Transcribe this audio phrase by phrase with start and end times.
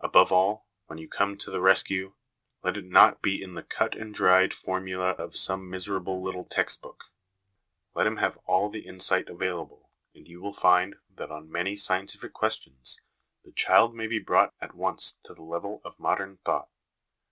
[0.00, 2.14] Above all, when you come to the rescue,
[2.64, 6.82] let it not be in the' cut and dried' formula of some miserable little text
[6.82, 7.12] book;
[7.94, 10.40] let him have all the insight available, LESSONS AS INSTRUMENTS OF EDUCATION 265 and you
[10.42, 13.00] will find that on many scientific questions
[13.44, 16.68] the child may be brought at once to the level of modern thought.